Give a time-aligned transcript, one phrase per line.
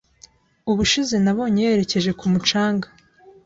[0.71, 2.87] Ubushize nabonye yerekeje ku mucanga.